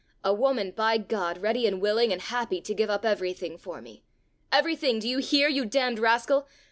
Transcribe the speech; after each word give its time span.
a 0.23 0.33
woman, 0.33 0.71
by 0.71 0.97
God! 0.97 1.37
ready 1.43 1.67
and 1.67 1.79
willing 1.79 2.11
and 2.11 2.23
happy 2.23 2.59
to 2.59 2.73
give 2.73 2.89
up 2.89 3.05
everything 3.05 3.55
for 3.55 3.83
me! 3.83 4.01
Everything, 4.51 4.97
do 4.97 5.07
you 5.07 5.19
hear, 5.19 5.47
you 5.47 5.63
damned 5.63 5.99
rascal! 5.99 6.47